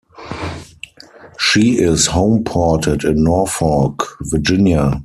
She 1.37 1.77
is 1.79 2.07
homeported 2.07 3.07
in 3.07 3.23
Norfolk, 3.23 4.17
Virginia. 4.21 4.99